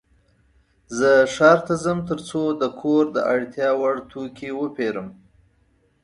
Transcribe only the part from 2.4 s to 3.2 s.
د کور د